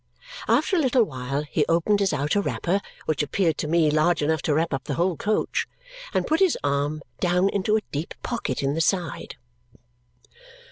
After 0.47 0.75
a 0.75 0.79
little 0.79 1.03
while 1.03 1.43
he 1.43 1.63
opened 1.69 1.99
his 1.99 2.11
outer 2.11 2.41
wrapper, 2.41 2.81
which 3.05 3.21
appeared 3.21 3.59
to 3.59 3.67
me 3.67 3.91
large 3.91 4.23
enough 4.23 4.41
to 4.41 4.53
wrap 4.55 4.73
up 4.73 4.85
the 4.85 4.95
whole 4.95 5.15
coach, 5.15 5.67
and 6.11 6.25
put 6.25 6.39
his 6.39 6.57
arm 6.63 7.03
down 7.19 7.49
into 7.49 7.77
a 7.77 7.81
deep 7.91 8.15
pocket 8.23 8.63
in 8.63 8.73
the 8.73 8.81
side. 8.81 9.35